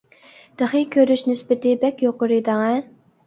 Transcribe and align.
تېخى 0.61 0.79
كۆرۈش 0.95 1.23
نىسبىتى 1.27 1.75
بەك 1.85 2.01
يۇقىرى 2.07 2.41
دەڭە. 2.51 2.73